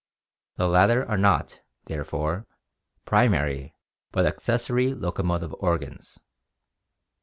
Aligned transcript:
The 0.55 0.67
latter 0.67 1.07
are 1.07 1.15
not, 1.15 1.61
therefore, 1.85 2.47
primary 3.05 3.75
but 4.11 4.25
accessory 4.25 4.95
locomotive 4.95 5.53
organs. 5.59 6.17